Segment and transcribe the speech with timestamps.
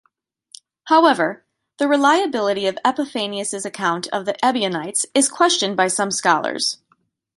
[0.85, 1.45] However,
[1.77, 6.79] the reliability of Epiphanius' account of the Ebionites is questioned by some scholars.